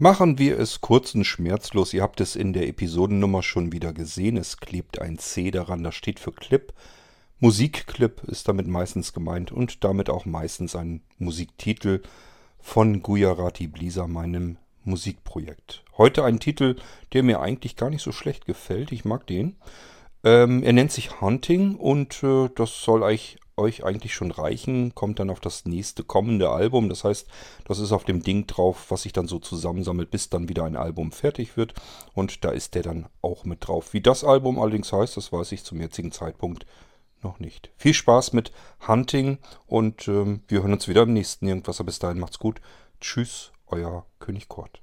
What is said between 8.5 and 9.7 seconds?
meistens gemeint